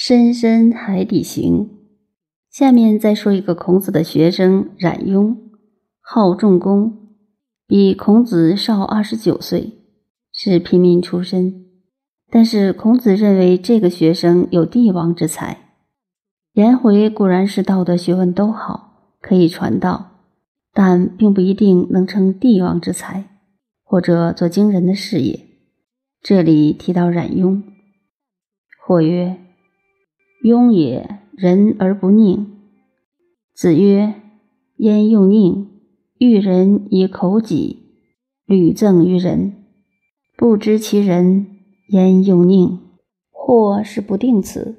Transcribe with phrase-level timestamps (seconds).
[0.00, 1.70] 深深海底行。
[2.48, 5.36] 下面再说一个孔子的学生冉雍，
[6.00, 6.96] 号仲弓，
[7.66, 9.72] 比孔子少二十九岁，
[10.32, 11.66] 是平民出身。
[12.30, 15.58] 但是孔子认为这个学生有帝王之才。
[16.52, 20.22] 颜回固然是道德学问都好，可以传道，
[20.72, 23.24] 但并不一定能成帝王之才，
[23.82, 25.40] 或者做惊人的事业。
[26.22, 27.64] 这里提到冉雍，
[28.86, 29.36] 或曰
[30.42, 32.46] ：“雍也，仁而不佞。”
[33.54, 34.14] 子曰
[34.78, 35.66] ：“焉用佞？
[36.18, 37.82] 欲人以口己，
[38.46, 39.52] 屡赠于人，
[40.36, 41.46] 不知其人，
[41.88, 42.78] 焉用佞？”
[43.30, 44.76] 或是不定词。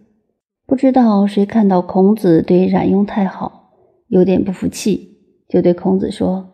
[0.67, 3.71] 不知道谁看到孔子对冉雍太好，
[4.07, 5.17] 有点不服气，
[5.49, 6.49] 就对孔子说：“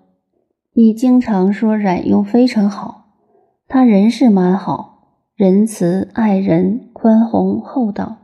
[0.73, 3.07] 你经常说冉雍非常好，
[3.67, 8.17] 他人是蛮好，仁慈爱人，宽宏厚道，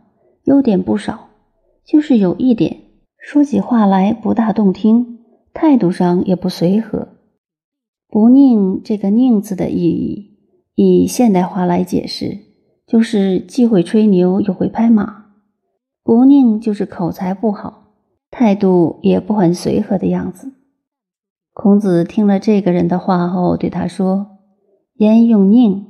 [0.45, 1.29] 优点不少，
[1.85, 2.81] 就是有一点，
[3.17, 5.19] 说起话来不大动听，
[5.53, 7.09] 态度上也不随和。
[8.07, 10.37] 不佞这个佞字的意义，
[10.75, 12.39] 以现代话来解释，
[12.85, 15.25] 就是既会吹牛又会拍马。”
[16.03, 17.93] 不佞就是口才不好，
[18.31, 20.51] 态度也不很随和的样子。
[21.53, 24.39] 孔子听了这个人的话后，对他说
[24.97, 25.85] ：“焉用佞？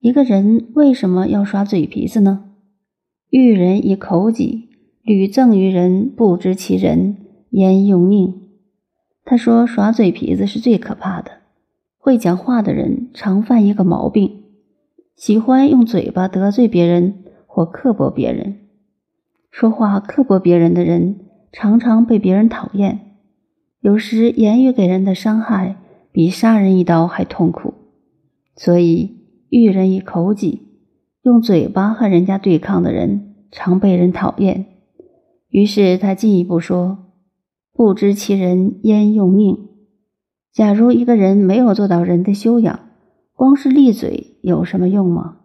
[0.00, 2.51] 一个人为什么要耍嘴皮子呢？
[3.32, 4.68] 遇人以口己，
[5.02, 7.16] 屡赠于人，不知其人，
[7.52, 8.34] 焉用佞？”
[9.24, 11.30] 他说：“耍嘴皮子是最可怕的。
[11.96, 14.42] 会讲话的人常犯一个毛病，
[15.16, 18.58] 喜欢用嘴巴得罪别人或刻薄别人。”
[19.50, 23.16] 说话刻薄别人的人，常常被别人讨厌。
[23.80, 25.76] 有时言语给人的伤害
[26.12, 27.72] 比杀人一刀还痛苦。
[28.56, 29.16] 所以，
[29.48, 30.68] 遇人以口己，
[31.22, 34.66] 用嘴巴和人家对抗的人，常被人讨厌。
[35.50, 36.98] 于是他进一步说
[37.72, 39.58] ：“不知其人，焉用佞？
[40.52, 42.80] 假如一个人没有做到人的修养，
[43.34, 45.36] 光是利嘴有什么用吗？”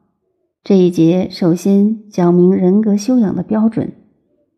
[0.64, 3.94] 这一节首先讲明人格修养的标准，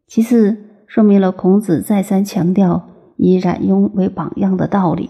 [0.08, 0.58] 其次
[0.88, 5.10] 说明了孔子再三强调以冉雍为榜样的道理。